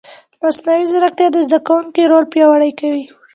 مصنوعي 0.41 0.83
ځیرکتیا 0.91 1.27
د 1.31 1.37
زده 1.47 1.59
کوونکي 1.67 2.01
رول 2.11 2.25
پیاوړی 2.33 2.71
کوي. 2.79 3.03